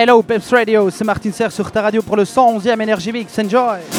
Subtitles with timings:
[0.00, 3.97] Hello Peps Radio, c'est Martin Serre sur ta radio pour le 111e Energy Vix, Enjoy!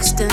[0.00, 0.29] next to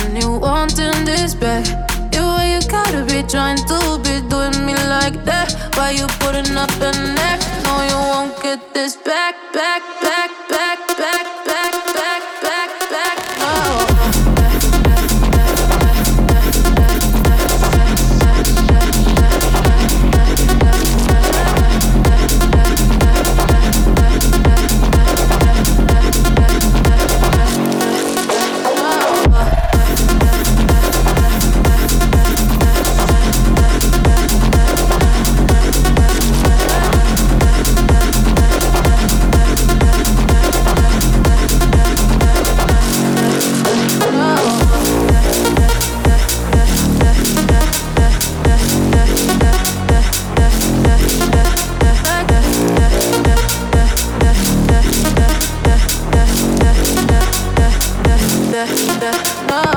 [59.00, 59.12] the
[59.50, 59.77] love.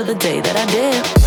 [0.00, 1.19] to the day that I did.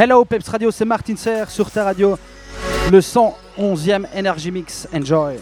[0.00, 2.16] Hello Peps Radio, c'est Martin Serre sur ta radio.
[2.90, 4.88] Le 111e Energy Mix.
[4.94, 5.38] Enjoy.